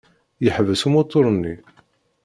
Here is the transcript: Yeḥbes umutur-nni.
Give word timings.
Yeḥbes 0.43 0.81
umutur-nni. 0.87 1.55